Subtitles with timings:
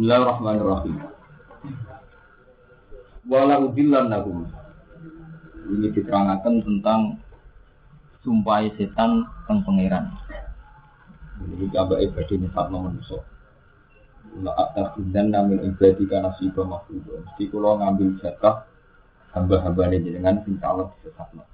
[0.00, 0.96] Bismillahirrahmanirrahim.
[3.28, 4.48] Wala udillan nahum.
[5.68, 7.20] Ini diterangkan tentang
[8.24, 10.08] sumpah setan tentang pangeran.
[11.44, 13.20] Ini gambar ibadah ini fatma manusia.
[15.12, 17.20] Dan namin ibadi karena sibah makhluk.
[17.20, 18.64] Mesti kalau ngambil zakah
[19.36, 21.44] hamba-hamba ini dengan sing Allah disesatno.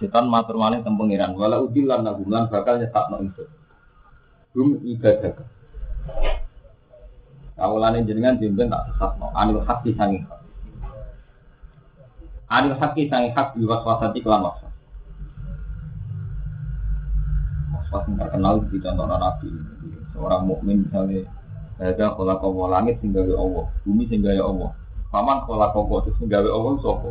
[0.00, 1.36] Setan matur malih tentang pangeran.
[1.36, 3.48] Wala udillan nahum lan bakal nyetakno ingsun.
[4.56, 5.36] Hum ibadah.
[7.58, 9.34] Awalane jenengan jemben tak sesatno.
[9.34, 10.38] Anil hati sangi hak.
[12.48, 14.72] Anil haki sangi hak diwaswasati kelan waswas.
[17.76, 19.50] Waswas yang terkenal di contoh Nabi.
[20.16, 21.28] Seorang mukmin misalnya
[21.76, 24.72] ada kalau kau langit tinggal Allah, bumi tinggal Allah.
[25.12, 27.10] Paman kalau kau itu tinggal Allah sopo.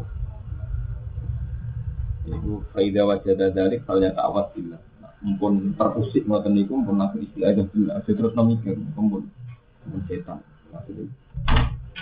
[2.25, 4.81] Itu faida wajah dari kalian tawas bila.
[5.21, 7.93] Mumpun terusik ngoten niku mumpun langsung istilah aja bila.
[8.01, 9.21] Terus mumpun mumpun
[10.07, 10.39] setan.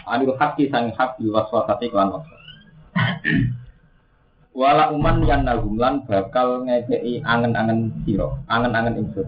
[0.06, 2.44] Adil haki sang hak di waswasati kelan waswas.
[4.56, 9.28] Wala uman yang nagumlan bakal ngekei angen-angen siro, angen-angen insur.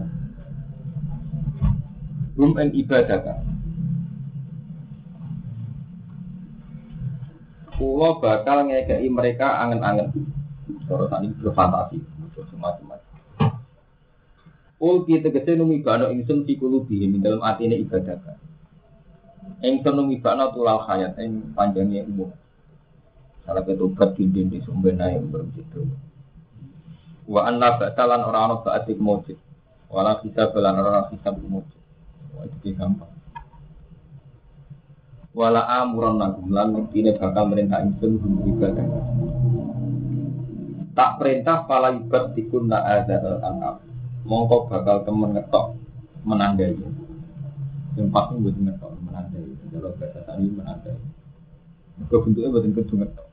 [2.40, 3.38] Hum ing ibadah kan.
[7.76, 10.08] Kulo bakal ngekei mereka angen-angen.
[10.88, 12.00] Terus ini berfantasi,
[12.48, 13.52] semacam-macam.
[14.80, 18.38] Ul kita tegese numi bano fi kulubihim dalam atine ibadah kan.
[19.58, 22.30] Ingsun numi bano tulal hayat ing panjangnya umur.
[23.42, 25.82] Salah ketobat di di sumber naik begitu.
[27.26, 29.38] Wa an la ba'talan orang orang ba'atik mujid.
[29.90, 31.80] Wala kita belan orang kita mujid.
[32.36, 33.10] Wah itu gampang.
[35.34, 38.86] Wala amuran nagum lan ini bakal merintah ingsun ibadah.
[40.94, 43.82] Tak perintah pala ibad dikunna adzal anam.
[44.22, 45.74] Mongko bakal temen ngetok
[46.22, 46.78] menandai.
[47.98, 48.87] Yang pasti buat ngetok
[49.78, 50.98] Kalau bahasa tadi menandai.
[52.10, 53.26] Kebentuknya buat ngetok.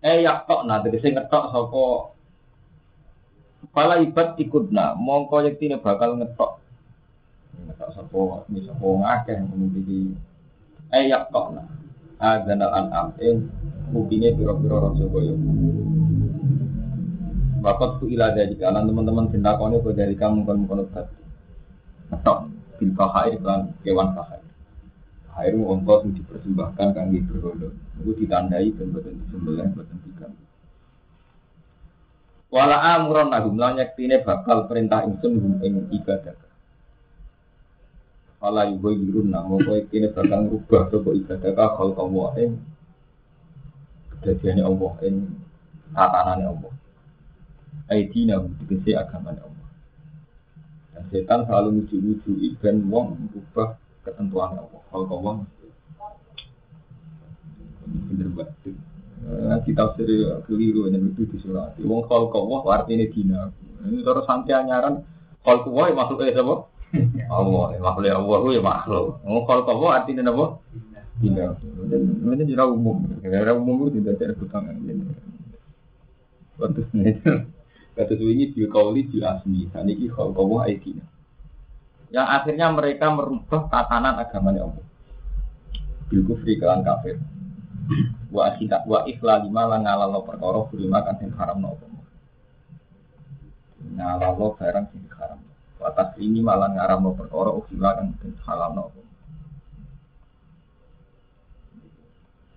[0.00, 1.84] Eh yak tok nah tegese ngetok sapa
[3.72, 6.60] Pala ibad tikudna mongko yektine bakal ngetok.
[7.68, 10.00] Ngetok sapa ini sapa ngakeh memiliki
[10.92, 11.68] eh yak tok nah.
[12.20, 13.48] Adzanal an'am ing
[13.92, 15.34] mungkinnya pira-pira raja kaya.
[17.64, 21.16] Bapak tu ila dari kanan teman-teman sendakone kok dari kamu kan mengkono tadi.
[22.12, 22.38] Ngetok
[22.76, 24.44] bil fahair kan kewan fahair.
[25.34, 27.68] Air ongkos yang dipersembahkan kangge berhala.
[27.98, 30.30] Itu ditandai dan boten disembelih boten tiga.
[32.54, 36.38] Wala amuran nagum lan yektine bakal perintah ingsun ing ibadah.
[38.38, 42.50] Wala yugo yirun namo kowe yektine bakal ngubah sapa ibadah ka kal kamu ing
[44.14, 45.14] kedadiane Allah ing
[45.90, 46.72] tatanane Allah.
[47.90, 49.68] Aidina tegese agamane Allah.
[50.94, 54.82] Dan setan selalu muju-muju iben wong ngubah ketentuan Allah.
[54.92, 55.38] Kalau wong
[58.12, 58.76] bener banget.
[59.24, 60.08] Nanti tafsir
[60.44, 61.72] keliru yang itu di surat.
[61.80, 63.48] Wong kalau wong artinya dina.
[63.84, 65.00] Ini terus santai anyaran.
[65.40, 66.54] Kalau kau wong makhluk eh apa?
[67.32, 69.24] Allah, makhluk Allah ya makhluk.
[69.24, 70.60] Wong kalau wong artinya apa?
[71.20, 71.56] Dina.
[72.28, 73.08] Ini jurah umum.
[73.24, 74.76] Jurah umum itu tidak ada ketangan.
[76.54, 77.18] Waktu ini,
[77.98, 79.66] kata ini di kauli di asmi.
[79.72, 81.13] Ini kalau kau wong dina
[82.14, 84.86] yang akhirnya mereka merubah tatanan agamanya Allah.
[86.06, 87.18] Bil kufri kelan kafir.
[88.30, 91.86] Wa akhirnya wa ikhla lima lan ngalalo perkara lima kan sing haram apa.
[93.98, 95.42] Ngalalo barang sing haram.
[95.82, 99.02] Wa atas ini malah ngaram no perkara ukhila kan sing halal apa.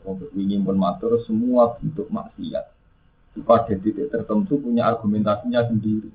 [0.05, 2.77] Untuk ini pun matur semua bentuk maksiat
[3.43, 6.09] pada titik tertentu punya argumentasinya sendiri.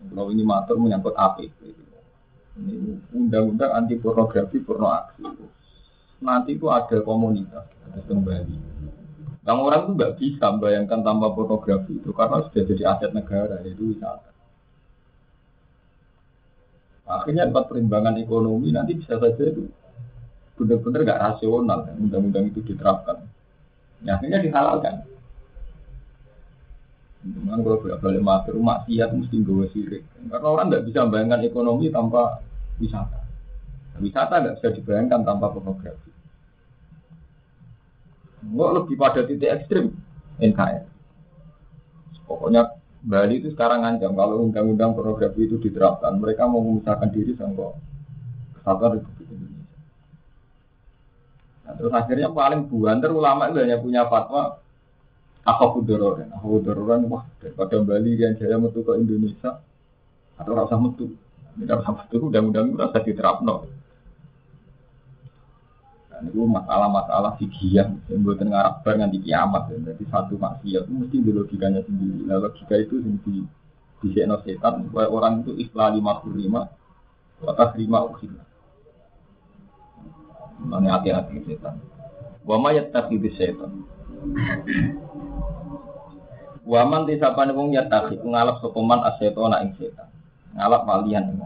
[0.00, 1.60] Kalau ini matur menyangkut APP.
[1.60, 1.89] Ini
[3.14, 5.22] undang-undang anti pornografi porno aksi.
[6.20, 8.56] Nanti itu ada komunitas, ada kembali.
[9.40, 13.96] Yang orang itu nggak bisa bayangkan tanpa pornografi itu karena sudah jadi aset negara yaitu
[13.96, 14.30] wisata.
[17.08, 19.66] Akhirnya tempat perimbangan ekonomi nanti bisa saja itu
[20.60, 23.24] benar-benar nggak rasional undang-undang itu diterapkan.
[24.04, 25.08] Ya, akhirnya dihalalkan.
[27.20, 30.04] Cuman kalau bolak balik matur maksiat mesti gue sirik.
[30.28, 32.40] Karena orang nggak bisa bayangkan ekonomi tanpa
[32.80, 33.20] wisata.
[34.00, 36.10] Wisata nggak bisa dibayangkan tanpa pornografi.
[38.48, 39.92] Nggak lebih pada titik ekstrim
[40.40, 40.88] NKR.
[42.24, 47.76] Pokoknya Bali itu sekarang ancam kalau undang-undang pornografi itu diterapkan, mereka mau memisahkan diri sama
[48.60, 49.76] kesatuan Republik Indonesia.
[51.64, 54.60] Nah, terus akhirnya paling buanter ulama itu hanya punya fatwa
[55.48, 59.64] aku kudororan, aku kudororan wah daripada Bali yang jaya metu ke Indonesia
[60.36, 61.16] atau rasa metu,
[61.58, 63.54] tidak rasa metu undang-undang itu rasa diterapno.
[66.20, 69.72] Itu masalah-masalah fikih yang buat ngarap bar nganti kiamat.
[69.72, 69.92] Ya.
[69.92, 72.28] Jadi satu maksiat itu mesti di logikanya sendiri.
[72.28, 73.48] Nah logika itu sendiri
[74.00, 76.68] di setan supaya orang itu ikhlas lima puluh lima,
[77.40, 78.36] atas lima ukhil.
[80.60, 81.80] Mana hati-hati setan.
[82.44, 83.84] Wa ma yattaqi setan.
[86.68, 90.12] Waman desa pane wong yattaqi ngalap sapa man asetona ing setan.
[90.54, 91.40] Ngalap walian ing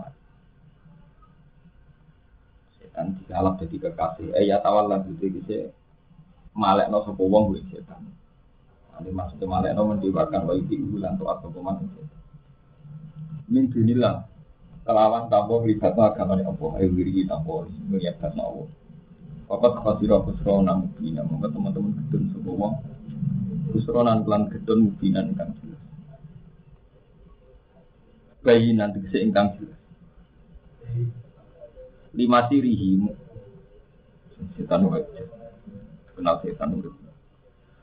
[2.95, 4.31] setan dikalap jadi kekasih.
[4.39, 5.75] Eh ya tawal lah gitu gitu.
[6.55, 8.07] Malek no sopo wong gue setan.
[9.03, 12.23] Ini maksudnya malek no mendewakan wa itu bulan tuh atau peman setan.
[13.51, 14.31] Min dunilah
[14.87, 18.71] kelawan tampo libat agama ni apa ayo diri tampo ngeliat kan Allah.
[19.45, 22.75] Papat khasira khusra nang mubina monggo teman-teman gedun wong.
[23.75, 25.84] Khusra nan lan gedun mubinan kan jelas.
[28.45, 29.81] Bayi nanti ingkang jelas
[32.15, 33.03] lima sirihi
[34.55, 35.27] setan wajib
[36.15, 36.95] kenal setan urip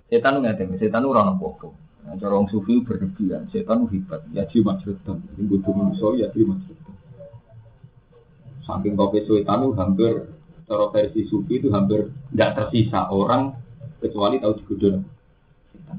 [0.07, 1.71] setan ada setan orang apa
[2.01, 4.25] Nah, cara orang sufi berlebihan, setan hebat.
[4.33, 6.97] Ya jadi majrutan, ini butuh manusia ya jadi majrutan.
[8.65, 10.33] Saking kopi setan hampir,
[10.65, 13.53] cara versi sufi itu hampir tidak tersisa orang
[14.01, 15.05] kecuali tahu digodol
[15.69, 15.97] setan.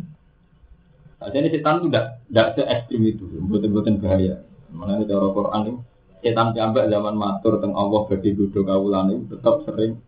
[1.23, 4.43] Nah, jadi setan itu tidak tidak se ekstrim itu, buatan-buatan bahaya.
[4.72, 5.80] Mana cara Quran itu
[6.22, 9.98] setan jambak zaman matur teng Allah bagi gudo kawulane tetap sering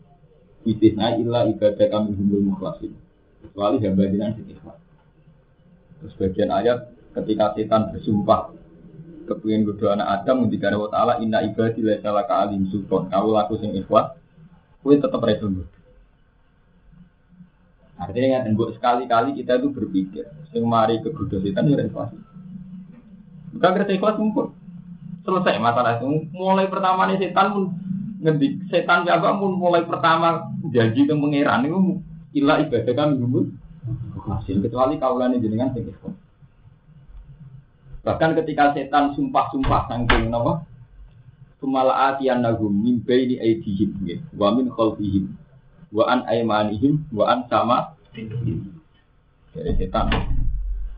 [0.65, 2.95] istisna illa ibadah kami humul mukhlasin.
[3.45, 4.47] Kecuali hamba jinan sing
[6.01, 8.53] terus bagian ayat ketika setan bersumpah
[9.25, 13.09] kepingin gudo anak Adam ketika ada ta'ala inna ibadi la salah alim sultan.
[13.09, 14.17] Kau laku sing ikhlas
[14.85, 15.49] kue tetap reso
[17.95, 21.87] Artinya yang sekali-kali kita itu berpikir, sing mari ke gudo setan ya.
[23.55, 24.51] Bukan kerja ikhlas mumpun
[25.25, 26.29] selesai masalah itu.
[26.37, 27.65] Mulai pertama nih setan pun
[28.21, 28.69] ngedik.
[28.69, 31.79] Setan jaga pun mulai pertama janji ke pangeran itu
[32.37, 33.49] ilah ibadah kan dulu.
[34.25, 35.93] Masih kecuali kaulan jenengan sing
[38.05, 40.61] Bahkan ketika setan sumpah-sumpah sangking nama
[41.57, 45.33] Sumala atian nagum min baini aidihim wa min khalfihim.
[45.89, 47.97] Wa an aimanihim wa an sama.
[48.13, 50.13] Jadi setan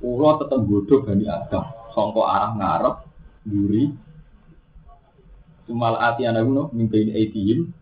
[0.03, 2.97] Allah tetap bodoh Bani Adam Songko arah ngarep
[3.49, 3.89] Duri
[5.67, 7.73] Sumal ati ana guna min baini aitihim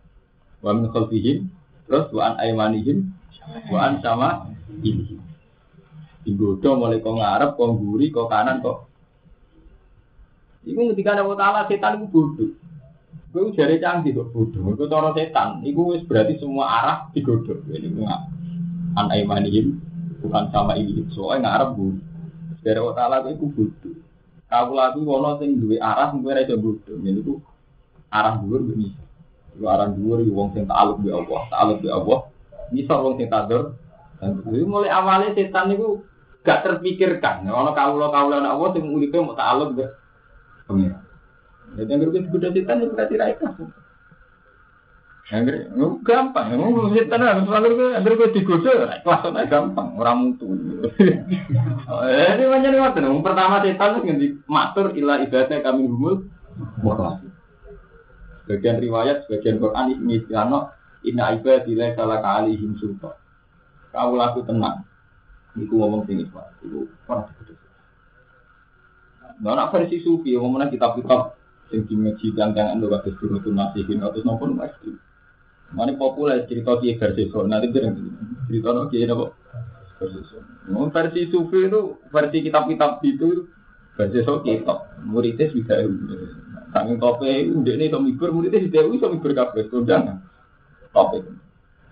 [0.65, 1.51] wa min khalfihim
[1.85, 3.13] terus wa an aymanihim
[3.69, 4.49] wa an sama
[4.81, 5.21] ini.
[6.25, 8.89] Digoda mulai kau ngarep, kau guri, kau kanan, kau.
[10.65, 12.51] Iku ketika ada taala setan itu bodoh.
[13.29, 14.73] Gue jari canggih kok bodoh.
[14.73, 15.61] Gue cara setan.
[15.61, 17.69] Iku berarti semua arah digodok.
[17.69, 18.21] Ini nggak
[18.97, 19.13] an
[20.25, 21.05] bukan sama ini.
[21.13, 21.93] Soalnya ngarep bu.
[22.65, 24.04] Dari Allah Taala itu bodoh.
[24.55, 26.95] Kau lagu wono sing duwe arah, gue rasa bodoh.
[27.03, 27.43] Ini tuh
[28.07, 29.03] arah dhuwur mbek bisa.
[29.59, 32.19] Lu arah dhuwur yo wong sing takluk mbek Allah, takluk mbek Allah.
[32.71, 33.75] Bisa wong sing tadur.
[34.23, 36.07] Itu mulai awalnya setan itu
[36.47, 37.43] gak terpikirkan.
[37.51, 39.89] Ono kawula-kawula anak Allah sing uripe mau mbek
[40.71, 41.03] pengira.
[41.75, 43.27] Jadi yang berikut kuda setan itu berarti ra
[45.25, 45.73] Angger
[46.05, 50.53] gampang, ngomong setan harus selalu angger kowe digoda ikhlas gampang, ora mutu.
[52.05, 53.25] Eh, ini macam ngoten.
[53.25, 56.29] Pertama setan ngendi matur ila ibadah kami humul
[56.77, 57.25] mukhlas.
[58.45, 63.17] Sebagian riwayat, sebagian Quran ini istilahnya Inna ibadillah salah kalihim sultan.
[63.89, 64.85] Kau laku tenang.
[65.57, 66.53] Iku ngomong sing ikhlas.
[66.61, 67.57] Iku pernah diputus.
[69.41, 71.33] Nah, nak versi sufi, ngomongnya kitab-kitab
[71.73, 75.01] sing dimeji jangan lo kata suruh tuh nasihin atau nopo ekstrim.
[75.73, 77.97] Mana populer cerita kiai versi so, nanti bilang
[78.45, 79.33] cerita no kiai nopo
[79.97, 80.37] versi so.
[80.93, 83.49] Versi sufi itu versi kitab-kitab itu
[83.97, 84.93] versi so kitab.
[85.01, 85.85] Muridnya sudah
[86.75, 90.19] Saking tope udah ini iso mibur, muridnya di dewi iso mibur kabeh kondangan.
[90.91, 91.23] Tope.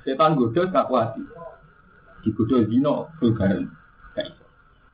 [0.03, 1.23] Setan godo tak kuati.
[2.19, 3.71] Di godo zino vulgaren.
[4.11, 4.35] Kayak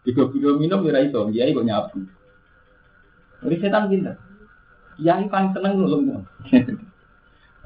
[0.06, 0.30] iso.
[0.30, 2.06] Di godo minum ya iso, dia kok nyabu.
[3.42, 4.16] Jadi setan pinter.
[5.02, 6.22] Kiai paling seneng nulung.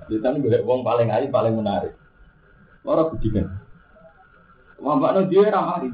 [0.07, 1.93] Setan gue wong paling ayu paling menarik.
[2.83, 3.59] Orang budikan.
[4.83, 5.89] Wah, mbak dia ramari.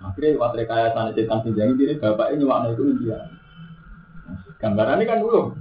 [0.00, 3.18] Akhirnya waktu kaya sana setan sinjangi dia bapaknya itu dia.
[4.58, 5.54] Gambarannya kan dulu.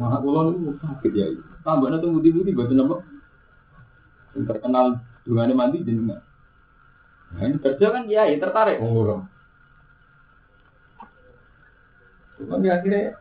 [0.00, 1.26] Maka kulon itu sakit ya.
[1.60, 2.96] Tambahnya tuh budi-budi buat nama.
[4.32, 4.86] Yang terkenal
[5.26, 6.22] dengan mandi jenengan.
[7.34, 9.26] Nah ini kerja kan ya, tertarik ngurung.
[12.38, 13.18] Cuma di akhirnya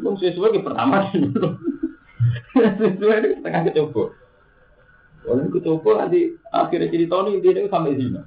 [0.00, 1.58] dong sesuai ke pertama dulu.
[2.80, 4.04] sesuai itu setengah kecoba.
[5.22, 8.22] Kalau kecoba nanti akhirnya cerita ini dia sampai zina.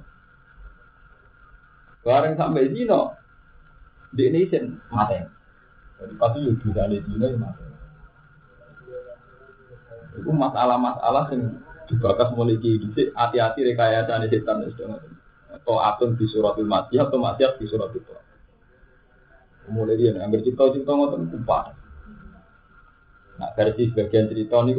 [2.06, 3.18] Bareng sampai zina,
[4.14, 5.18] di ini sen mati.
[5.96, 7.64] Jadi pasti ya bisa ada dina ya mati.
[10.16, 13.12] Itu masalah-masalah yang dibakas mulai gigi.
[13.12, 14.88] Hati-hati rekayasa setan itu.
[15.52, 18.12] Atau atun di surat mati atau mati di surat itu.
[19.66, 21.74] Mulai dia, ambil cerita-cerita ngotot kumpah.
[23.36, 24.72] Nah versi sebagian cerita ini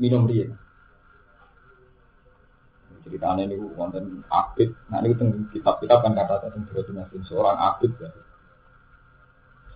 [0.00, 0.48] minum dia.
[3.04, 4.74] Ceritanya ini konten abid.
[4.90, 5.14] Nah ini
[5.54, 7.92] kitab-kitab kan kata tentang berarti seorang abid.
[8.00, 8.10] Ya.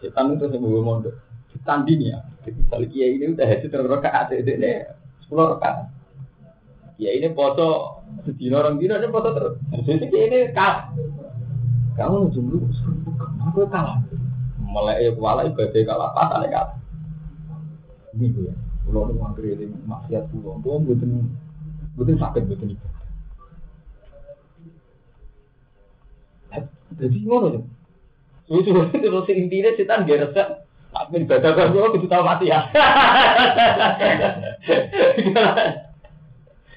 [0.03, 1.15] Setan itu saya mau mondok.
[1.55, 2.19] Ditandini ya.
[2.43, 4.83] Misalnya kiai ini udah hasil terus rakaat itu ini
[5.23, 5.87] sepuluh rakaat.
[6.99, 9.55] Kiai ini foto sedino orang dino ini foto terus.
[9.87, 10.91] Jadi kiai ini kalah.
[11.95, 12.67] Kamu dulu
[13.53, 14.01] aku kalah.
[14.57, 16.77] Mulai kuala ibadah kalah pas ada kalah.
[18.17, 18.55] Ini gue ya.
[18.83, 21.09] Kalau lu mau ini maksiat pulau, gue butuh
[21.95, 22.93] butuh sakit butuh ibadah.
[26.93, 27.65] Jadi ngono
[28.53, 30.49] Lucu terus intinya setan dia resep.
[30.93, 32.69] Tapi ibadah kan gue kudu tahu mati ya.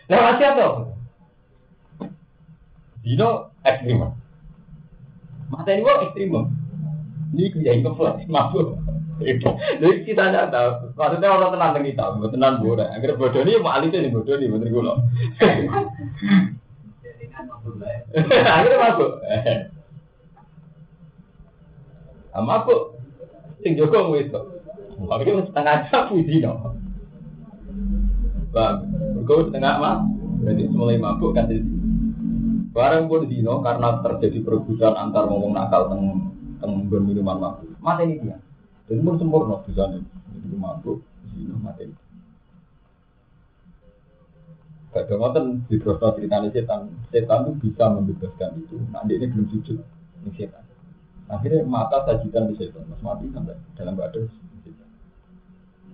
[0.05, 0.86] Nah mati apa?
[3.01, 4.05] Dino ekstrim.
[5.50, 6.32] Mata ini gue ekstrim.
[7.36, 8.80] Ini kerja yang kepala mabuk.
[9.20, 10.96] Jadi kita tahu.
[10.96, 12.88] Maksudnya orang tenang dengan kita, bukan tenang bodoh.
[12.88, 14.84] Agar bodoh ini mau alih ini bodoh ini bener gue
[18.48, 19.12] Akhirnya mabuk.
[22.39, 22.82] Mabuk.
[23.60, 24.39] Sing Joko itu.
[24.96, 26.80] Tapi kan setengah jam puji no.
[28.56, 28.88] Bang,
[29.27, 30.08] kau setengah mah,
[30.39, 31.68] berarti mulai mabuk kan jadi.
[32.75, 36.35] Barang pun dino karena terjadi perebutan antar ngomong nakal teng
[36.65, 37.69] teng minuman mabuk.
[37.77, 38.38] Mati ini dia.
[38.89, 40.01] Jadi pun sempurna bisa nih.
[40.01, 41.00] Jadi mabuk,
[41.34, 41.89] dino mati.
[44.95, 46.88] Gak ada ngoten di proses ceritanya setan.
[47.12, 48.79] Setan itu bisa membebaskan itu.
[48.79, 49.77] Dia ini belum sujud.
[50.24, 50.63] Ini setan.
[51.27, 54.25] Akhirnya mata sajikan di setan, mas mati sampai dalam badan.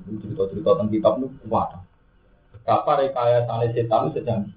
[0.05, 1.81] Cerita-cerita tentang kitab itu kuat.
[2.53, 4.53] Betapa rekayasa setan itu sejanji.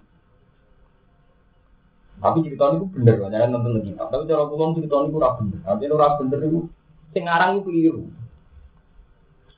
[2.23, 4.09] Tapi cerita itu bener, banyak nonton kitab.
[4.09, 5.59] Tapi cara pulang cerita itu ora bener.
[5.67, 6.61] Artinya ora bener itu,
[7.13, 8.05] sing ngarang itu keliru.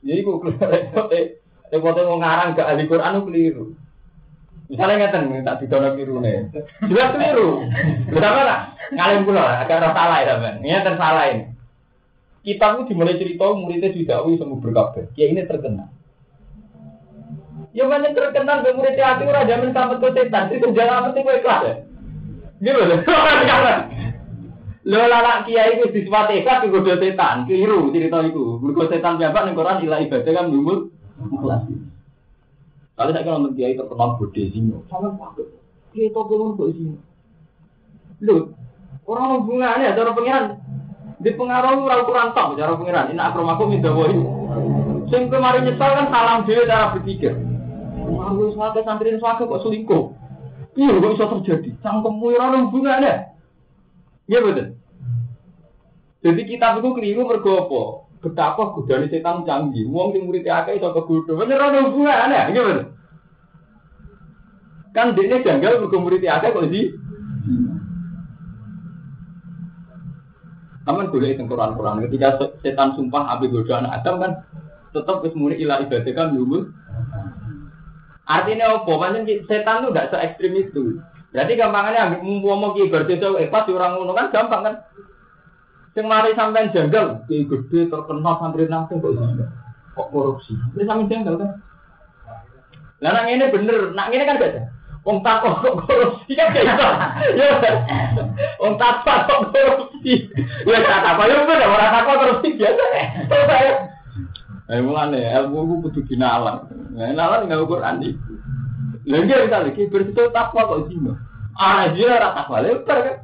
[0.03, 1.07] Jadi kok repot
[1.71, 3.65] repot mau ngarang ke ahli Quran itu keliru.
[4.67, 6.33] Misalnya ngeten tak didono kirune.
[6.91, 7.63] Jelas keliru.
[8.11, 8.59] Betapa lah
[8.91, 10.55] ngalim kula agak ora salah ya sampean.
[10.59, 11.43] Ngeten salah ini.
[12.43, 15.07] Kita itu dimulai cerita muridnya didakwi semua berkabeh.
[15.15, 15.87] Ya ini terkenal.
[17.71, 20.51] Ya mana terkenal ke muridnya hati ora jamin sampai ke setan.
[20.51, 21.75] Itu jangan mesti kowe ikhlas ya.
[22.57, 22.99] Gitu loh.
[24.87, 28.55] Lho lala kiai itu disifati ikhlas digoda setan, keliru cerita itu.
[28.63, 31.67] Mergo setan jabat ning Quran ilah ibadah kan lumut ikhlas.
[32.95, 35.43] Kalau saya kalau kiai terkenal bode zino, sama pakai
[35.91, 36.97] kiai toko pun kok zino.
[38.23, 38.55] Lu
[39.03, 40.45] orang hubungannya cara pengiran
[41.19, 43.11] di pengaruh orang kurang top cara pengiran.
[43.11, 44.15] Ini akromaku minta boy.
[45.11, 47.35] Sing kemarin nyesal kan salam dia cara berpikir.
[48.07, 50.16] Aku suatu santri suatu kok selingkuh.
[50.77, 51.69] Iya kok bisa terjadi.
[51.81, 53.33] Cangkemmu orang hubungannya.
[54.29, 54.67] Iya betul.
[56.21, 57.55] Jadi kita itu keliru mergo
[58.21, 59.89] betapa godane setan canggih.
[59.89, 61.33] Wong sing murid akeh iso kegodho.
[61.33, 62.83] Bener ora hubungane, gimana?
[64.93, 66.81] Kan dene janggal mergo murid akeh kok di
[70.87, 71.99] Taman boleh itu Quran-Quran.
[72.07, 72.27] Ketika
[72.63, 74.31] setan sumpah api godo anak Adam kan
[74.95, 76.71] tetap wis muni ibadah kan lumul.
[78.27, 78.91] Artinya apa?
[78.91, 80.99] Pancen setan itu tidak se ekstrim itu.
[81.31, 84.75] Berarti gampangannya ngomong ki berarti eh pas orang ngono kan gampang kan.
[85.95, 90.53] Sing mari sampean janggal, ki gede terkenal santri nang kok kok korupsi.
[90.75, 91.51] Ini sampean janggal kan.
[92.99, 94.61] Lah nak ngene bener, nak ngene kan beda.
[95.07, 96.85] Wong takok kok korupsi kan kayak gitu.
[97.39, 97.47] Ya.
[98.59, 100.13] Wong takok kok korupsi.
[100.67, 102.83] Ya tak apa ya bener ora takok korupsi biasa.
[104.67, 106.67] Eh mulane ilmu ku kudu dinalar.
[106.91, 108.33] Nah, nalar enggak Quran iki.
[109.07, 111.15] Lha iki misalnya ki bersito takwa kok zina.
[111.55, 113.17] Ah, dia ora takwa lebar kan.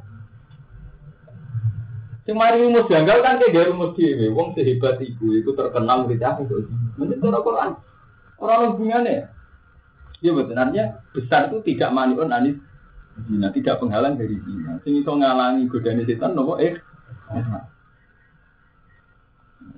[2.24, 4.32] Sing mari rumus janggal kan kayak dari rumus dhewe.
[4.32, 6.64] Wong sehebat iku iku terkenal murid aku kok.
[6.96, 7.70] Menurut cara Quran
[8.40, 9.28] orang hubungannya.
[10.24, 12.56] Ya betul, artinya besar itu tidak maniun anis
[13.28, 14.80] zina, tidak penghalang dari zina.
[14.80, 16.80] Sing iso ngalangi godane setan nopo eh.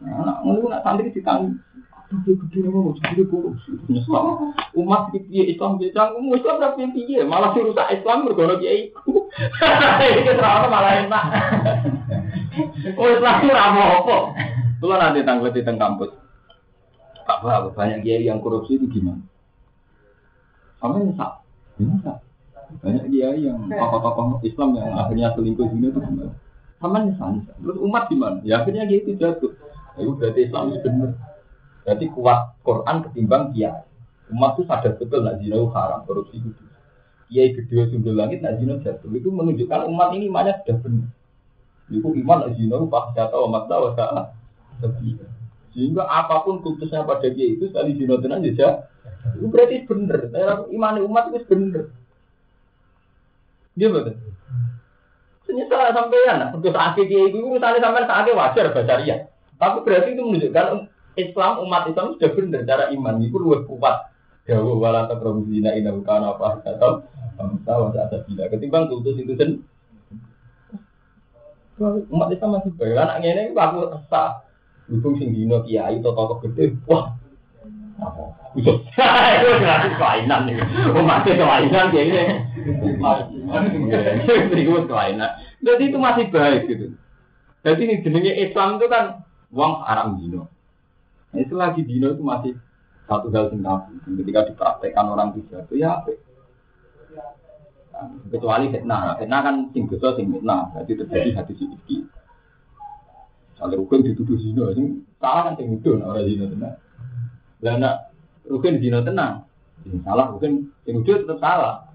[0.07, 1.59] Nah, ngono nak santri ditanggung
[2.07, 3.75] tapi gede nopo jadi korupsi.
[4.79, 8.95] Umat piye Islam piye canggung Islam ora piye malah rusak Islam mergo kiai.
[10.23, 11.25] Iki terlalu malah enak.
[12.97, 14.17] Oh Islam ora apa.
[14.79, 16.15] Kulo nanti tanggal di teng kampus.
[17.27, 19.21] Pak banyak kiai yang korupsi itu gimana?
[20.79, 21.43] Sama nyesal.
[21.83, 22.23] Nyesal.
[22.87, 26.33] Banyak kiai yang tokoh-tokoh Islam yang akhirnya selingkuh sini itu gimana?
[26.79, 28.39] Sama nyesal, Terus umat gimana?
[28.47, 29.66] Ya akhirnya gitu jatuh.
[29.97, 31.11] Ya berarti Islam itu benar.
[31.83, 33.85] Berarti kuat Quran ketimbang kiai.
[34.27, 36.65] Umat itu sadar betul nak zina itu haram, korupsi itu.
[37.31, 39.09] Kiai gede sundul langit nak zina jatuh.
[39.15, 41.09] Itu menunjukkan umat ini imannya sudah benar.
[41.89, 44.27] Itu iman nak zina itu jatuh umat tahu salah.
[45.73, 48.91] Sehingga apa pun kultusnya pada dia itu sekali zina tenan saja.
[49.39, 50.21] Itu berarti benar.
[50.75, 51.85] Iman umat itu benar.
[53.79, 54.17] Dia betul.
[55.47, 59.31] Senyesal sampean, akhir dia itu misalnya sampean saatnya wajar bacaria.
[59.57, 64.13] Tapi berarti itu menunjukkan Islam umat Islam sudah benar cara iman itu lebih kuat.
[64.47, 67.03] Jauh wala takrabu zina ina bukan apa atau
[67.67, 68.53] tahu ada tidak.
[68.53, 69.65] Ketimbang kultus itu sen.
[72.13, 72.95] Umat Islam masih baik.
[72.95, 74.45] Anaknya ini aku sah.
[74.87, 76.79] Hubung sing dino kiai atau tokoh gede.
[76.87, 77.11] Wah,
[78.55, 78.71] itu.
[84.55, 85.31] Berikut kelainan.
[85.59, 86.95] Jadi itu masih baik gitu.
[87.67, 90.49] Jadi ini jenenge Islam itu kan uang haram dino.
[91.31, 92.53] Nah, itu lagi dino itu masih
[93.07, 93.93] satu hal yang tabu.
[94.03, 96.13] Ketika dipraktekkan orang tiga itu ya apa?
[97.97, 99.17] Nah, kecuali fitnah.
[99.17, 100.75] Fitnah kan sing besar sing fitnah.
[100.83, 102.03] Jadi terjadi hati sedikit.
[103.57, 106.77] Kalau rukun dituduh zina, sing salah kan sing itu orang zina tenang.
[107.63, 107.81] Dan
[108.45, 109.49] rukun zina tenang.
[109.81, 111.89] Sing salah rukun sing itu tetap salah.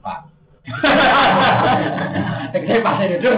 [0.00, 0.32] Pak.
[2.54, 3.30] Saya pasti itu.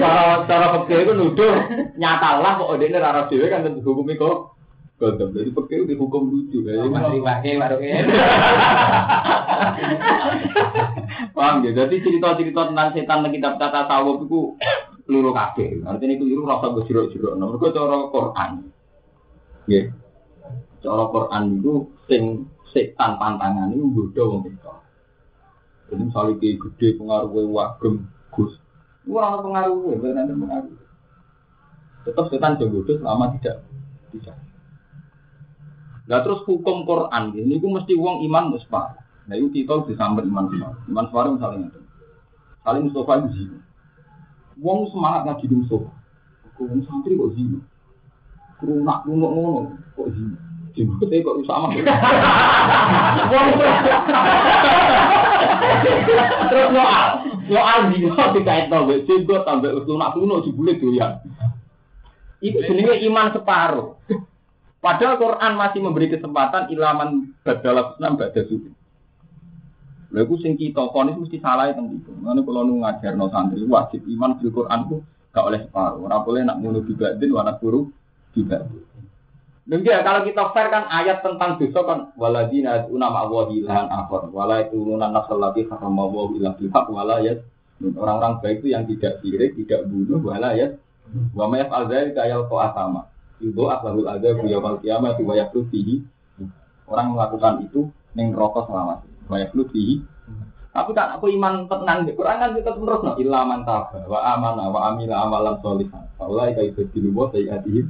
[0.00, 1.54] Cara cara fakir itu nuduh
[1.96, 4.54] nyata lah kok dia rara dewe kan tentu hukum itu
[4.94, 6.62] Gondom, jadi fakir dihukum lucu.
[6.62, 8.06] Masih pakai warungnya.
[11.34, 11.70] Paham ya?
[11.74, 14.54] Jadi cerita-cerita tentang setan di kitab tata sawab itu
[15.02, 15.82] peluru kabeh.
[15.82, 17.34] Artinya itu peluru rasa gue jeruk-jeruk.
[17.34, 18.50] Nomor gue cara Quran.
[19.66, 19.82] Ya.
[20.78, 24.46] Cara Quran itu sing setan pantangan itu bodoh.
[25.88, 28.56] Jadi misalnya kayak gede pengaruh wagem gus.
[29.04, 30.76] Wah pengaruh benar pengaruh.
[32.04, 33.64] Tetap setan jodoh selama tidak
[34.12, 34.36] tidak.
[36.04, 38.92] Nah terus hukum Quran ini itu mesti uang iman muspah.
[39.24, 40.76] Nah itu kita disamber iman semua.
[40.84, 41.80] Iman semua misalnya itu.
[42.64, 43.58] Saling Mustafa itu zina.
[44.60, 45.90] Uang semangat ngaji di Mustafa.
[46.56, 47.60] Kau santri kok zina.
[48.60, 50.36] Kerunak kerunak ngono kok zina.
[50.76, 51.72] Jenggot kok sama.
[56.50, 57.06] Terus soal,
[57.48, 61.20] soal zina dikait tahu, jenggot tambah kerunak kuno jebule doyan.
[62.44, 63.96] Itu jenenge iman separuh.
[64.84, 68.68] Padahal Quran masih memberi kesempatan ilaman badal enam badal suci.
[70.12, 72.12] Lalu sing kita konis mesti salah itu itu.
[72.20, 74.96] Mana kalau nu ngajar no santri wajib iman di Quran itu
[75.32, 76.04] gak oleh separuh.
[76.04, 77.90] Orang boleh nak mulu dibadin, wana guru
[78.36, 78.93] dibadin.
[79.64, 84.28] Demikian kalau kita fair kan ayat tentang dosa kan waladina itu nama Allah ilahan akhor
[84.28, 87.40] wala itu nunan nafsal lagi karena Allah ilah bilhaq wala ya
[87.80, 90.76] orang-orang baik itu yang tidak sirik tidak bunuh wala ya
[91.32, 93.08] wa mayaf alzai kayal ko asama
[93.42, 96.00] itu aslahul ada yaumul kiamat wa yaklu fihi.
[96.88, 100.00] Orang melakukan itu ning rokok selama wa yaklu fihi.
[100.74, 104.64] Tapi kan aku iman tenang di Quran kan kita terus no ilaman taba wa amana
[104.70, 106.02] wa amila amalan sholihan.
[106.18, 107.86] Faulai ka ibadilu wa sayyatihim.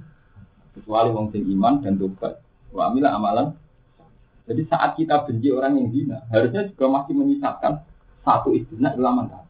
[0.75, 2.43] Kecuali wong sing iman dan tobat.
[2.75, 3.55] Wa amila amalan
[4.45, 7.81] jadi saat kita benci orang yang zina, harusnya juga masih menyisakan
[8.21, 9.49] satu istilah ilaman taba.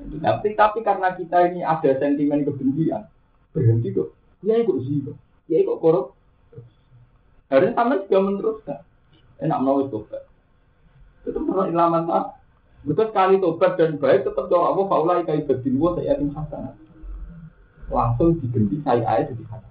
[0.00, 3.04] Tapi, tapi karena kita ini ada sentimen kebencian,
[3.52, 4.16] berhenti kok.
[4.40, 5.12] Ya kok zina,
[5.44, 6.16] ya kok korup.
[7.52, 8.80] Harusnya sama juga meneruskan.
[9.44, 10.24] Enak mau tobat.
[11.28, 12.40] Tetap perlu ilaman tak.
[12.80, 16.72] Betul sekali tobat dan baik tetap doa Allah faulai kai berdin wa saya tim hasanah.
[17.90, 19.70] Langsung diganti saya ayat jadi hasanah.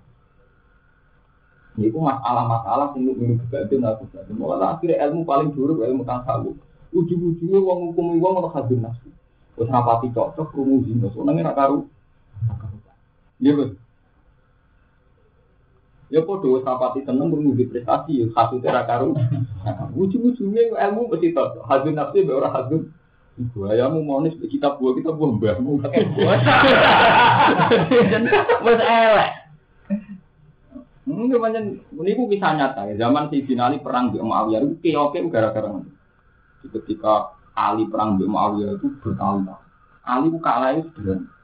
[1.80, 4.32] Ini masalah-masalah yang minum kebatin aku jadi.
[4.36, 6.60] Malah akhirnya ilmu paling buruk ilmu tasawuf.
[6.92, 9.08] Ujung-ujungnya uang hukum uang orang hadun nafsu.
[9.56, 11.08] Terus rapati cocok rumus zina.
[11.16, 11.80] Soalnya nggak karu.
[13.40, 13.80] Iya betul.
[16.10, 19.16] Ya podo sapati tenang bermuji prestasi ya kasus era karu.
[19.96, 21.64] Ujung-ujungnya ilmu mesti tahu.
[21.64, 22.92] Hadun nafsi be hadun.
[23.40, 25.80] Ibu ayahmu monis kita buah kita buah mbahmu.
[28.64, 29.32] Mas elek.
[31.08, 33.08] Mungkin macam ini bisa nyata ya.
[33.08, 35.72] Zaman si Binali perang di Muawiyah itu oke gara-gara
[36.68, 39.64] ketika Ali perang di Muawiyah itu bertahun-tahun.
[40.04, 41.40] Ali ku kalah itu sederhana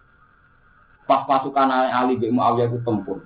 [1.06, 3.22] pas pasukan Ali bin Muawiyah itu tempur.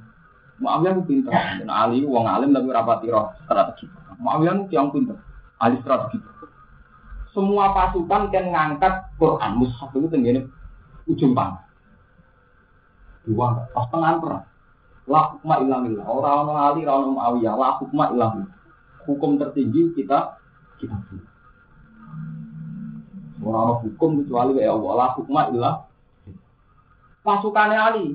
[0.60, 3.88] Muawiyah itu pintar, dan Ali itu wong alim tapi rapati roh strategi.
[4.20, 5.18] Muawiyah itu yang pintar,
[5.64, 6.20] Ali strategi.
[7.40, 10.12] Semua pasukan kan ngangkat Quran mushaf itu
[11.08, 11.64] ujung panah.
[13.24, 14.46] Dua, pas tengah perang.
[15.08, 16.04] La hukma ilamillah.
[16.04, 17.56] Orang orang Ali, orang Muawiyah.
[17.56, 18.52] La hukma ilamillah.
[19.08, 20.36] Hukum tertinggi kita
[20.84, 21.00] kita
[23.40, 24.92] Orang hukum kecuali ya Allah.
[25.00, 25.76] La hukma ilah
[27.24, 28.06] pasukannya Ali.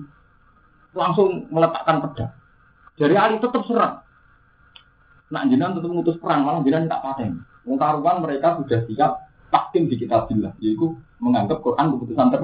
[0.93, 2.33] langsung meletakkan pedang.
[3.01, 4.05] Dari Ali tetap serang.
[5.33, 7.43] Nak jenengan tetap mengutus perang, malah jenengan tak paten.
[7.65, 9.13] Wong karuan mereka sudah siap
[9.49, 12.43] takdim di kitabillah, yaitu menganggap Quran keputusan ter.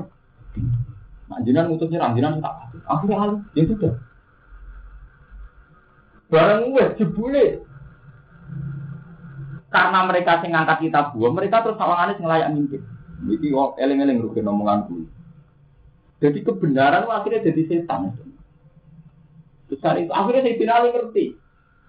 [1.31, 2.55] Nak jenengan ngutus nyerang, tak.
[2.89, 3.93] Akhirnya Ali, ya sudah.
[6.31, 7.67] Barang wes jebule.
[9.71, 12.83] Karena mereka sing ngangkat kitab buah, mereka terus sawangane sing layak mimpin.
[13.23, 15.07] Iki kok eling-eling rugi omonganku.
[16.19, 18.17] Jadi kebenaran akhirnya jadi setan.
[19.71, 21.27] Hari itu akhirnya saya finali ngerti.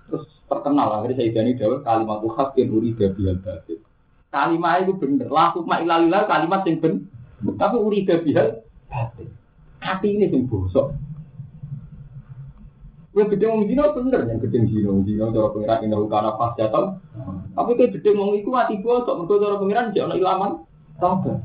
[0.08, 3.40] Terus terkenal akhirnya saya jadi dawuh kalimat hakin uri bihal.
[4.28, 5.32] Kalimat itu bener.
[5.32, 7.08] Laku ma ilalillah kalimat yang bener.
[7.56, 9.32] Tapi uri bihal batil.
[9.80, 10.92] Hati ini yang bosok.
[13.12, 16.96] Gue gede ngomong zina bener yang gede zina zina cara pengiran indah kana pas jatuh.
[17.56, 19.16] Tapi kayak gede ngomong itu hati bosok.
[19.24, 20.52] Mereka cara pengiran jangan ilaman.
[21.00, 21.38] Sabar.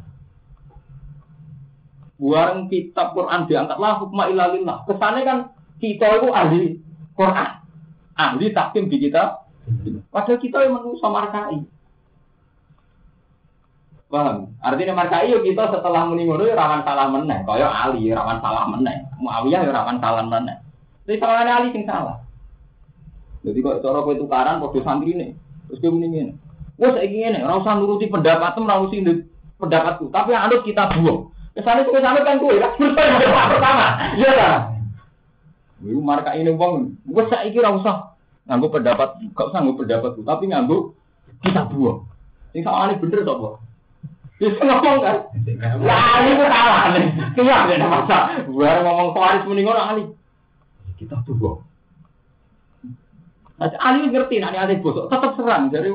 [2.16, 4.88] Buang kitab Quran diangkatlah hukma ilalillah.
[4.88, 5.38] Kesannya kan
[5.78, 6.64] kita itu ahli
[7.14, 7.65] Quran.
[8.16, 9.44] Ahli takkim di kita.
[10.08, 11.60] Padahal kita yang manusia markai.
[14.06, 14.56] Paham?
[14.62, 17.42] Artinya markai yuk kita setelah meninggal rawan salah meneng.
[17.44, 19.04] Kaya Ali rawan salah meneng.
[19.20, 20.58] Muawiyah ya rawan salah meneng.
[21.04, 22.24] Tapi salahnya Ali sing salah.
[23.46, 25.28] Jadi kok cara kowe tukaran santri ini.
[25.70, 26.32] Terus kowe muni ngene.
[26.76, 29.00] Wes saiki ngene, ora usah nuruti pendapatmu, ora usah
[29.56, 31.32] pendapatku, tapi anut kita buang.
[31.56, 32.76] Ke sana itu ke sana kan gue, kan
[33.56, 34.75] pertama, iya lah.
[35.84, 37.96] Ibu marka ini uang, gue saiki ora usah
[38.48, 40.96] nganggo pendapat, gak usah nganggo pendapatku, tapi nganggo
[41.44, 42.08] kita buang.
[42.56, 43.50] Ini ini bener toh, Bu?
[44.36, 45.16] Bisa ngomong kan?
[45.84, 47.08] Lah ini gue salah nih.
[47.40, 48.18] Iya, ada masa.
[48.48, 50.04] Gue ngomong Faris mendingan Ali.
[50.96, 51.64] Kita buang.
[53.56, 55.72] Nah, Ali ngerti, nanti Ali bosok, tetap serang.
[55.72, 55.88] Jadi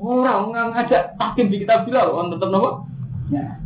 [0.00, 2.88] orang ngajak takim di kita bilang, on tetap nopo.
[3.28, 3.59] Ya.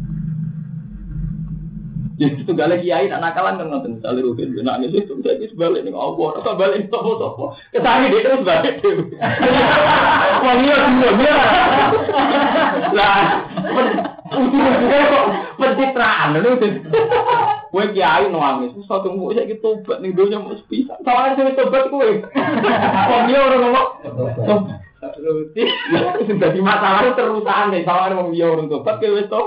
[2.15, 3.99] Ya itu gak lagi kiai nak nakalan kan ngoten.
[3.99, 6.29] Misalnya Rukin nak nangis itu saya itu balik nih Allah.
[6.39, 8.95] Atau balik sopo ke sana dia terus balik tuh
[10.45, 11.37] wah iya semua dia
[12.95, 13.19] lah
[14.31, 15.27] ujung-ujungnya kok
[15.59, 16.51] pencitraan itu
[17.75, 20.95] Kue kiai nangis, satu tunggu saya gitu tobat nih dunia mau sepisah.
[21.03, 22.23] Soalnya saya tobat kue.
[22.23, 23.89] Wong dia orang ngomong.
[26.39, 29.43] Jadi masalah terusan nih, soalnya mau dia orang tobat kue itu.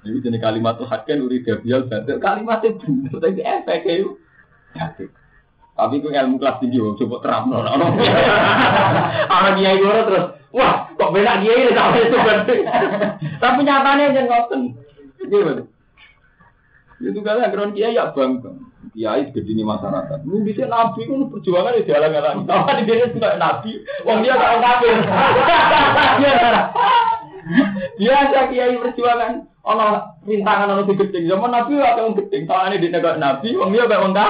[0.00, 4.16] Jadi jenis kalimat tuh hakken uri gabial batil kalimat itu bener tapi efek itu.
[5.80, 7.88] Tapi gue ilmu kelas tinggi, coba nono.
[9.36, 12.16] Orang dia itu terus, wah kok beda dia ini sama itu
[13.40, 14.60] Tapi nyatanya jangan ngoten.
[15.24, 15.64] Gimana?
[17.00, 18.44] Itu kan akhirnya kiai ya bang,
[18.92, 20.20] kiai gede di masyarakat.
[20.20, 22.44] Ini bisa nabi kan perjuangan di jalan jalan.
[22.44, 23.72] Tahu di dia juga nabi,
[24.04, 24.96] wong dia tak kafir.
[28.04, 29.49] Biasa kiai perjuangan.
[29.60, 32.48] Ono rintangan ono digedeng zaman Nabi wae wong gedeng.
[32.48, 34.26] Tawane di negara Nabi wong liya kok wong ta.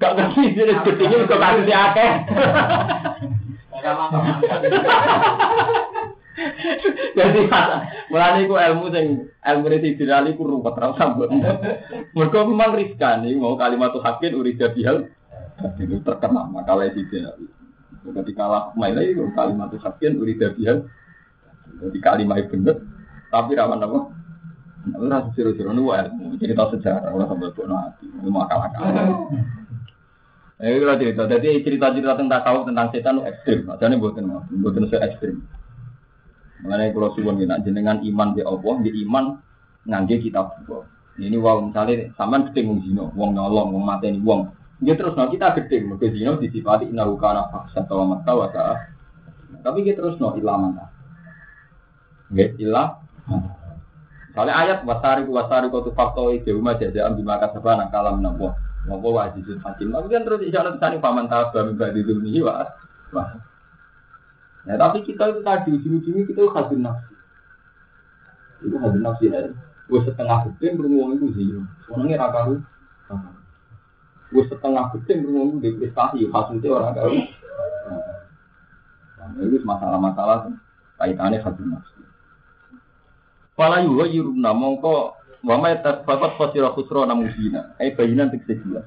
[0.00, 2.12] Gak ngerti jenis gedenge kok kasus akeh.
[7.14, 7.40] Jadi
[8.08, 9.06] mulane iku ilmu sing
[9.44, 11.28] ilmu resi dirali ku ruwet ra sambut.
[12.16, 15.12] Mergo memang riskan iki mau kalimat hakin urida bihal
[15.78, 17.04] itu terkenal makalah di
[18.04, 20.88] Jadi kalah maila itu kalimat hakin urida bihal.
[21.84, 22.93] Jadi kalimat bener
[23.34, 23.98] tapi rawan apa?
[24.84, 25.90] Itu rasa siru-siru nu
[26.38, 28.06] Jadi tahu sejarah orang sampai buat nanti.
[28.06, 28.84] Itu akal akal.
[30.62, 33.66] Eh kalau cerita, jadi cerita-cerita tentang tahu tentang setan ekstrim.
[33.66, 34.30] Jadi buatin
[34.62, 35.42] buatin se ekstrim.
[36.62, 39.34] Mengenai kalau suwon kita jenengan iman di Allah, di iman
[39.82, 40.86] ngangge kita buat.
[41.18, 44.50] Ini wow misalnya sampean gede wong zina, wong nyolong, wong mateni wong.
[44.82, 48.46] Dia terus no kita gede, mergo zina disifati innahu kana faksa wa mata wa
[49.58, 50.78] Tapi kita terus no ilaman.
[52.30, 53.03] Nggih, ilah
[54.34, 58.50] Soalnya ayat wasari wasari kau tuh faktor itu rumah jaja ambil makan sebanyak kalam nabo
[58.84, 59.94] nabo wajibul hakim.
[59.94, 62.42] Tapi kan terus isyarat sana paman tahu bahwa di dunia
[63.14, 63.30] wah.
[64.64, 67.14] Ya tapi kita itu tadi ujung-ujungnya kita hadir nafsi.
[68.64, 69.52] Itu hadir nafsi ya.
[69.86, 71.46] Gue setengah gede beruang itu sih.
[71.92, 72.64] Orangnya rakaru.
[74.32, 76.26] Gue setengah gede beruang itu depresi.
[76.32, 77.12] Hasilnya orang kau.
[79.20, 80.48] Nah, itu masalah-masalah
[80.96, 81.93] kaitannya hadir nafsi.
[83.54, 85.14] Fala yuwa yurubna mongko
[85.46, 87.78] wa ma tasfaqat fasira khusra namusina.
[87.78, 88.82] Eh bayinan tik sedia.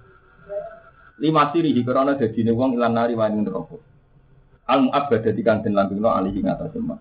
[1.24, 3.80] Lima sirihi karena dadine wong ilan nari wani neraka.
[4.68, 7.00] Al mu'abbad dadi kanten langgengno alihi ngatasé mak.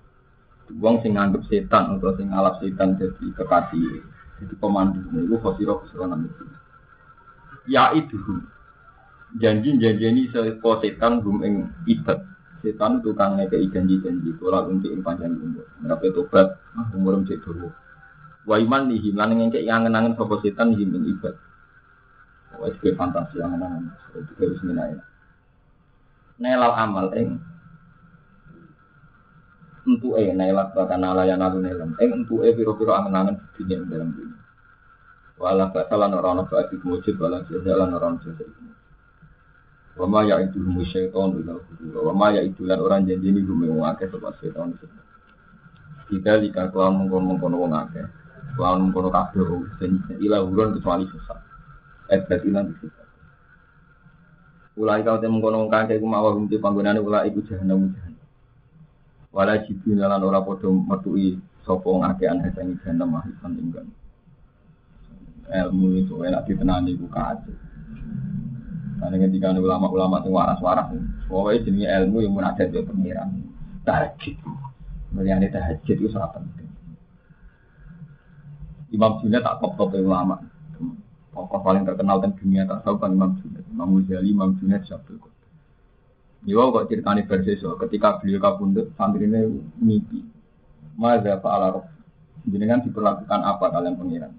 [0.78, 4.02] Wong sing nganggep setan atau sing ngalap setan jadi kekasih,
[4.38, 6.56] jadi pemandu itu fasira khusra namusina.
[7.66, 8.14] Ya itu
[9.42, 15.66] janji-janji ini setan gum ing ibadah setan tukang ngekei janji-janji tolak untuk ing panjang umur
[15.82, 17.68] ngapain tobat ah, umur cek dulu
[18.46, 21.36] wa iman nih lan ngekei yang angen sapa setan nih ing ibad
[22.56, 23.84] Wah, itu fantasi mana
[24.16, 24.96] itu harus minai.
[26.40, 27.40] Nelal amal eng
[29.86, 33.84] untuk eh nelal bahkan nalayan alu nelam eng untuk eh piro piro angen angen dunia
[33.84, 34.40] dalam dunia.
[35.36, 38.75] Walau basalan orang orang baik mujib walau jalan orang jalan.
[39.96, 42.00] Wama ya itu humu syaiton ila hudura.
[42.12, 44.76] Wama ya itu lan orang janji ini humu ngake sebab syaiton.
[46.06, 48.06] Kita jika kelawan mengkono-mengkono wong akeh.
[48.54, 49.42] Kelawan mengkono kabeh
[50.20, 51.40] ila huron kecuali sesat.
[52.12, 53.04] Ebet ilan kita.
[54.76, 58.24] Ulai kau temu kono kakek ku mawa hum panggonane ulai iku jahanam jahanam.
[59.32, 63.88] Wala jibu lan ora padha metui sapa wong akeh an ingkang.
[65.48, 67.65] Ilmu itu enak ditenani ku kacau.
[68.96, 70.88] Karena ketika ulama-ulama itu waras-waras,
[71.28, 73.28] pokoknya jenis ilmu yang munajat dia pengiran.
[73.84, 74.36] Tahajud.
[75.12, 76.70] Melihat tahajud itu sangat penting.
[78.94, 80.40] Imam Junaid tak top-top ulama
[81.36, 85.20] tokoh paling terkenal dan dunia tak tahu kan Imam Junaid, Imam Ghazali, Imam Junaid, Syabdul
[85.20, 85.48] Qadir.
[86.48, 89.44] Yo kok ceritanya berseso ketika beliau kabundut santrinya
[89.76, 90.24] mimpi.
[90.96, 91.84] Mada fa'ala roh.
[92.48, 94.32] Jenengan diperlakukan apa kalian pengiran?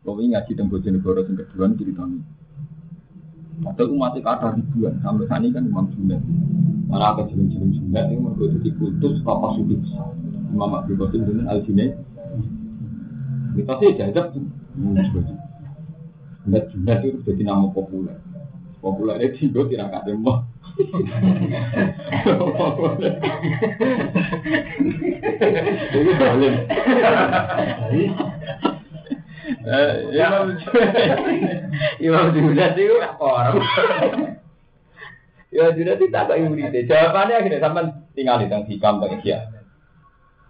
[0.00, 2.24] Ini ngaji tembok jenegoro yang kedua cerita ini.
[3.60, 6.24] Padahal umat ada ribuan sampai saat ini kan Imam Junaid.
[6.88, 10.16] Mana ada jenis-jenis Junaid itu mereka jadi kultus papa sufi besar.
[10.48, 11.92] Imam Abdul Qasim dengan Al Junaid.
[13.60, 14.48] Kita sih jajak tuh.
[14.80, 18.16] Junaid Junaid itu jadi nama populer.
[18.80, 20.40] Populer itu juga tidak ada mau.
[25.90, 26.56] Itu paling.
[29.60, 30.56] Imam
[32.06, 33.60] Imam Junaid itu orang.
[35.50, 36.70] Ya Junaid itu tak kayak murid.
[36.86, 39.50] Jawabannya akhirnya sampai tinggal di tengah hikam bagi dia.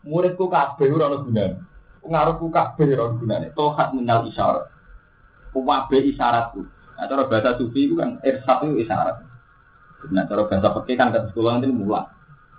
[0.05, 1.57] Muridku kabeh ora ono gunane.
[2.05, 3.49] Pengaruhku kabeh ora ono gunane.
[3.57, 4.69] Tohat menal isyarat.
[5.57, 6.69] Kuwabe isyaratku.
[7.01, 9.25] Nah, cara bahasa sufi itu kan irsat itu isyarat.
[10.13, 12.05] Nah, cara bahasa pekeh kan ke sekolah nanti mulai.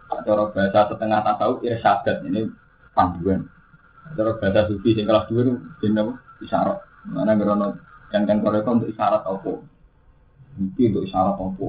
[0.10, 2.50] Nah, cara bahasa setengah tasawuf irsyadat ini
[2.98, 3.46] panduan.
[4.02, 6.80] Nah, cara bahasa sufi yang kelas dua itu jenis isyarat.
[7.10, 7.78] Mana ngerono
[8.12, 9.54] yang kan untuk isyarat apa?
[10.60, 11.68] Mungkin untuk isyarat apa?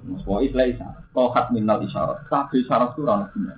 [0.00, 1.04] Semua istilah isyarat.
[1.12, 2.24] Tohat minal isyarat.
[2.32, 3.54] Tapi isyarat itu rana guna.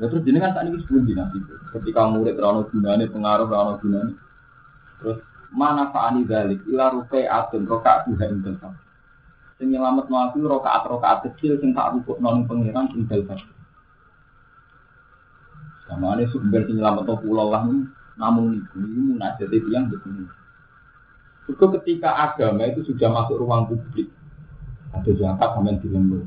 [0.00, 1.54] Ya terus jenengan tak ini sebelum dinasti itu.
[1.72, 4.12] Ketika murid rana gunane, pengaruh rana gunane.
[5.00, 5.18] Terus
[5.52, 8.82] mana fa'ani dalik ila rupai atun rokaat tuha indal fajr.
[9.60, 13.48] Sing nyelamet mati rokaat rokaat kecil sing tak rukuk non pengiran indal fajr.
[15.88, 17.64] Sama ini sumber sing nyelamet to pulau lah
[18.20, 20.28] namun itu ini munajat itu yang begini.
[21.48, 24.12] Juga ketika agama itu sudah masuk ruang publik,
[24.92, 26.22] ada zakat sama di lembur.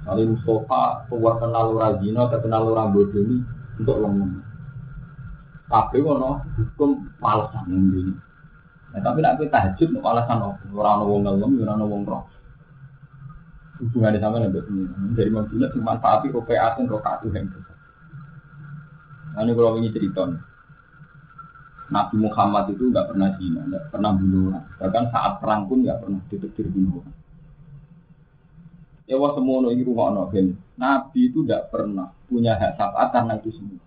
[0.00, 3.44] Kali Mustafa keluar kenal orang zina, terkenal orang bodoh ini
[3.78, 4.42] untuk lembur.
[5.70, 8.14] Tapi kono hukum alasan yang ini.
[8.90, 10.42] Nah, tapi nak kita tahajud untuk alasan?
[10.74, 12.26] Orang wong ngelem, orang wong roh.
[13.78, 15.14] Hubungannya sama dengan ini.
[15.14, 17.38] Dari maksudnya cuma tapi rokaat dan rokaat itu.
[19.30, 20.26] Nah, ini kalau ini cerita.
[21.90, 24.66] Nabi Muhammad itu nggak pernah zina, nggak pernah bunuh orang.
[24.78, 27.16] Bahkan saat perang pun nggak pernah ditetir bunuh orang.
[29.10, 30.54] Ya wah semua ini rumah ben.
[30.78, 33.82] Nabi itu tidak pernah punya hak syafaat karena itu semua.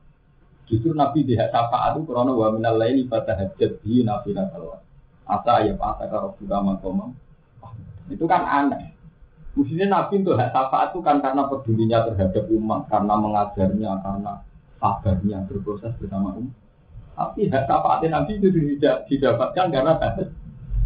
[0.67, 4.83] Justru Nabi di hak syafaat itu karena wa minal laili fatahajjat bi nafila salawat.
[5.23, 7.15] Asa ya asa karo buka makomam.
[8.11, 8.91] Itu kan aneh.
[9.55, 14.33] Mestinya Nabi untuk hak syafaat itu kan karena pedulinya terhadap umat, karena mengajarnya, karena
[14.83, 16.51] sabarnya berproses bersama umat.
[17.15, 20.29] Tapi hak syafaatnya Nabi itu tidak didapatkan karena tahajud.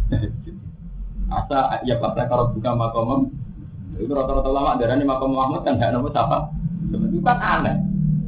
[1.28, 3.28] Asa ya asa karo buka makomam.
[3.98, 6.44] Itu rata-rata lama darah ini makom Muhammad kan hak nama syafaat.
[6.88, 7.76] Itu kan aneh.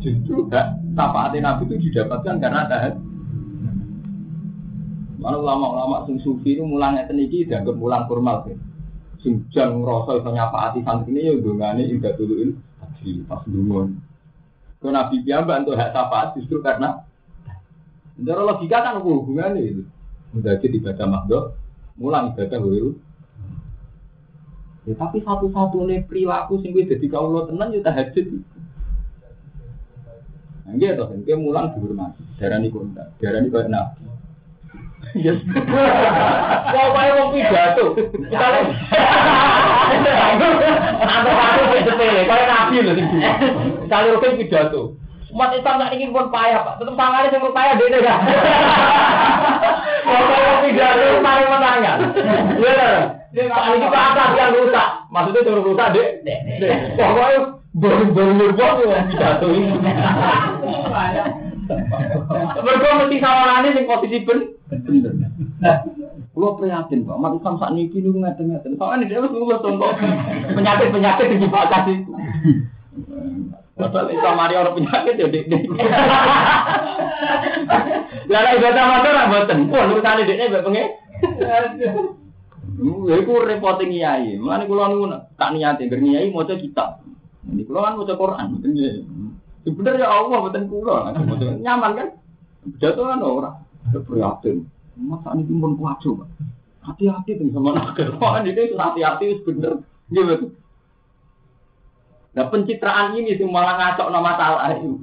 [0.03, 0.67] Justru hak
[0.99, 3.01] syafaat Nabi itu didapatkan karena tahajud.
[5.21, 8.57] Mana ulama-ulama sing sufi itu mulangnya teniki dianggap mulang formal sih.
[9.21, 12.57] Sing jan ngrasa iso nyafaati santri ini ya dongane indah duluin
[13.29, 14.10] pas dungon.
[14.81, 17.05] Kalau Nabi piyambak untuk hak syafaat justru karena
[18.21, 19.83] Cara logika kan hubungannya itu.
[20.37, 21.39] Menjadi dibaca makdo,
[21.97, 22.93] mulang ibadah wiru.
[24.85, 28.45] Ya, tapi satu-satunya perilaku sing jadi kaulo tenan ya tahajud.
[30.65, 32.23] Nah, gitu, dia mulang dihormati.
[32.39, 34.10] Darah ini kontak, ini kayak nabi.
[35.19, 35.43] Yes.
[36.71, 37.99] Wah, kaya mau pidato.
[37.99, 38.63] Misalnya,
[41.03, 42.95] atau aku kayak sepele, kaya nabi sing.
[43.83, 44.95] Misalnya pidato.
[45.31, 46.83] Umat Islam tak ingin pun payah, Pak.
[46.83, 47.75] Tangannya yang payah
[50.07, 51.07] kaya mau pidato,
[51.51, 51.99] menangan.
[52.59, 52.91] Iya,
[53.51, 53.67] Pak
[54.15, 54.89] atas yang rusak.
[55.11, 56.09] Maksudnya turun rusak, dek.
[56.99, 57.39] Pokoknya
[57.75, 59.75] baru-baru ya pidato ini.
[62.51, 63.17] Mesti
[63.75, 65.31] sing posisi ben bener.
[66.31, 68.79] Kulo prihatin Pak, mati Islam sak niki niku ngeten-ngeten.
[68.79, 69.91] Soalnya dia wis lulus contoh
[70.55, 72.13] penyakit-penyakit di bakas itu.
[73.75, 75.51] Padahal Islam mari orang penyakit ya dik.
[78.31, 79.59] Lah nek ibadah motor ra mboten.
[79.75, 80.89] Wah, urusane dekne mbek pengen.
[83.11, 84.39] Ya iku repote kiai.
[84.39, 85.05] Mulane kula niku
[85.35, 87.03] tak niati ngger kiai maca kitab.
[87.51, 89.03] Ini kula kan maca Quran, ya.
[89.67, 91.11] Bener ya Allah mboten kula.
[91.59, 92.09] Nyaman kan?
[92.79, 93.51] Jatuh kan ora.
[93.89, 94.69] Prihatin.
[95.01, 96.29] Masa ini pun kuat coba.
[96.85, 98.17] Hati-hati tuh sama nakal.
[98.21, 99.81] Wah, ini hati-hati bener.
[100.13, 100.53] Gitu.
[102.31, 105.03] Nah pencitraan ini sih malah ngacok nama masalah itu.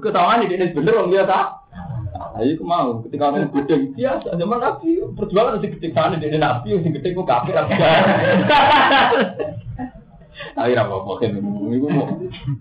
[0.00, 1.38] Ketahuan ini bener orang biasa.
[2.34, 6.74] Ayo aku mau ketika orang gede biasa zaman nabi perjuangan si gede sana di nabi
[6.82, 7.54] si gede kok kafir
[10.58, 12.06] Ayo apa apa kan itu mau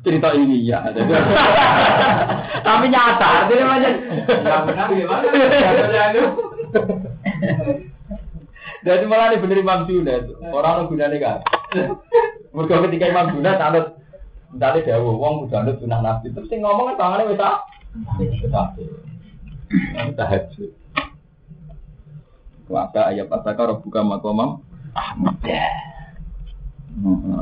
[0.06, 0.86] cerita ini ya.
[2.62, 3.94] Tapi nyata artinya macam.
[4.70, 5.28] Benar gimana?
[8.84, 9.86] Jadi malah ini bener Imam.
[10.54, 11.38] Orang gunanya kan.
[12.54, 13.98] Mereka ketika Imam Junaid anut
[14.54, 17.58] Misalnya dawa, wong udah anut sunah nabi Terus sing ngomong kan tangannya wis tak
[20.14, 20.72] Tahajud
[22.70, 24.62] Waka ayat pasaka rabbuka makomam
[24.94, 25.42] Ahmad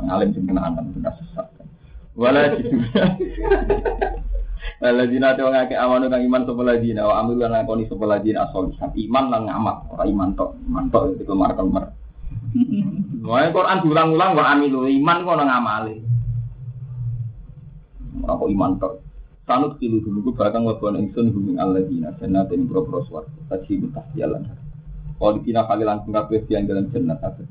[0.07, 1.47] Alim sing kena kena sesat
[2.21, 2.75] Wala jitu.
[4.81, 8.49] Waladina te wong akeh amanu kang iman sapa ladina wa amil lan lakoni sapa ladina
[8.49, 9.75] asolihan iman lan ngamal.
[9.93, 10.57] Ora iman tok.
[10.65, 11.93] Iman tok itu kemar kemar
[13.21, 14.89] Wah Quran diulang-ulang wa amilu.
[14.89, 15.95] Iman kok ora ngamali.
[18.27, 18.93] Aku iman tok.
[19.45, 23.39] Sanut kilu dulu ku bakal ngelakuin ingsun hubung alladzina jannatin boro-boro swarga.
[23.49, 24.45] Tajri min jalan
[25.21, 27.45] Kalau dikira kali langsung kabeh yang dalam jannat ada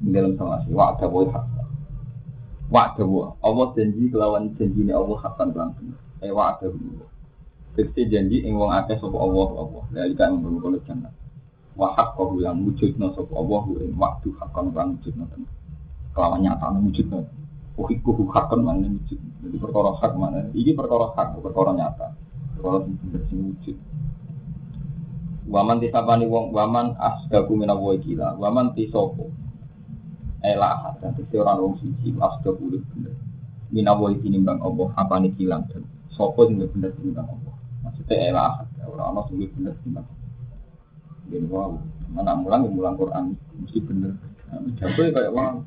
[0.00, 1.44] dalam sama si wa ada boy hak
[2.72, 3.04] wa ada
[3.44, 5.92] Allah janji kelawan janji ini Allah hakkan langsung
[6.24, 6.72] eh wa ada
[7.70, 11.14] Fiksi janji ing wong akeh sapa Allah Allah dari kan mengkono jannat
[11.78, 15.24] wa haqqahu yang wujudna sapa Allah ing waktu hakkan lan wujudna
[16.16, 17.22] kelawan nyata wujudna
[17.80, 19.16] Uhikuhu hakon mana wujud.
[19.40, 20.52] Jadi perkara hak mana.
[20.52, 22.12] Ini perkara hak, perkara nyata.
[22.58, 23.76] Perkara sing bener wujud.
[25.50, 28.36] Waman tisapani wong waman asdaku mina wa gila.
[28.36, 29.32] Waman tisopo.
[30.40, 33.14] Elah dan tisi orang wong siji asdaku lebih bener.
[33.68, 35.84] Mina wa tinimbang Allah apa nih hilang dan
[36.16, 37.54] sopo sing bener tinimbang Allah.
[37.84, 40.28] Maksudnya elah orang orang sing bener tinimbang Allah.
[41.30, 41.76] Jadi wow,
[42.08, 44.16] mana mulang mulang Quran mesti bener.
[44.48, 45.60] Nah, Jago kayak wow.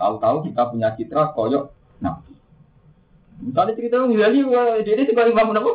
[0.00, 2.32] Tahu-tahu kita punya citra koyok nabi.
[3.40, 4.40] Misalnya cerita Imam Ghazali,
[4.84, 5.72] dia ini sebagai Imam apa?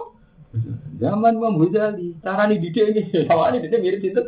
[1.02, 4.22] Zaman Imam Ghazali, cara nih didik ini, ini didik mirip itu.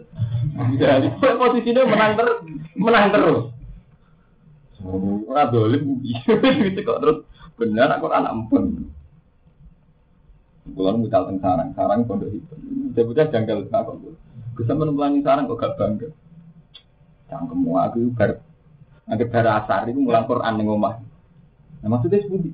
[0.53, 2.37] Ghazali, posisinya menang terus,
[2.77, 3.56] menang terus.
[5.27, 7.17] Ora dolim gitu kok terus
[7.59, 8.87] benar aku anak empun.
[10.67, 12.53] Kulo mutal teng sarang, sarang pondok itu.
[12.95, 13.99] Sebutnya janggal kok.
[14.55, 16.09] Bisa menempuani sarang kok gak bangga.
[17.27, 18.39] Cangkemmu aku bar
[19.07, 20.99] Agar bara asar itu mulang Quran ning omah.
[21.79, 22.51] Nah maksudnya seperti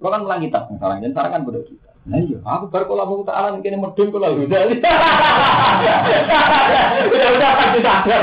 [0.00, 1.90] Lo kan mulang kitab misalnya, dan sekarang kan bodoh kita.
[2.08, 4.60] Nah iya, aku baru kalau mau taala mungkin medun kalau udah.
[7.04, 8.20] Udah udah pasti sadar.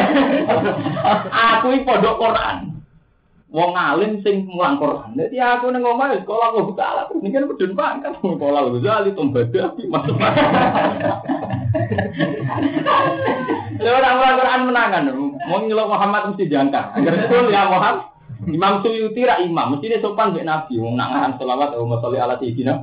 [1.54, 2.67] Aku ini pondok Quran.
[3.48, 5.16] Wong alim sing mulang Quran.
[5.16, 8.94] Jadi aku ning omah wis kalau mau taala terus ini kan medun kan kalau udah
[9.00, 10.20] ali tombada masuk.
[13.78, 15.04] Lha ora Quran menangan.
[15.48, 16.86] Mau nyelok Muhammad mesti diangkat.
[17.00, 18.12] Agar itu ya Muhammad.
[18.48, 20.78] Imam Suyuti ra imam, mesti dia sopan mbek Nabi.
[20.78, 22.74] Wong nak ngaran selawat Allahumma sholli ala sayyidina.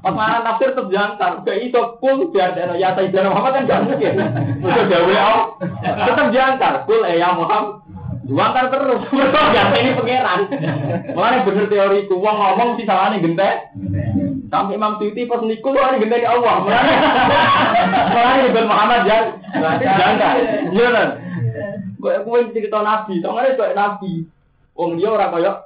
[0.00, 1.42] Pas mana tafsir tetep jantar.
[1.42, 1.60] Gak
[1.98, 4.14] pun biar ada ya sayyidina Muhammad kan gak mungkin.
[4.62, 5.46] Mesti gawe Allah.
[5.82, 6.72] Tetep jantar.
[6.86, 7.89] Kul ya Muhammad.
[8.30, 9.02] Juantar terus.
[9.10, 10.40] Mergo gak ini pangeran.
[11.18, 13.74] Mulane bener teoriku wong ngomong mesti salahane gentek.
[14.46, 16.62] Sampai Imam Suyuti pas niku lu hari gentek Allah.
[16.62, 16.94] Mulane
[18.14, 20.36] mulane Ibnu Muhammad jangan jangan.
[20.70, 21.08] Iya kan?
[21.98, 24.24] Gue gue cerita nabi, soalnya kayak nabi.
[24.78, 25.56] Wong dia orang kayak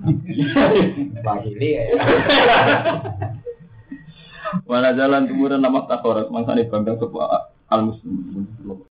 [1.24, 1.84] Bahili ya.
[4.66, 6.98] Mana jalan kemudian nama takorat, mangsa nih bangga
[7.70, 8.82] al muslim.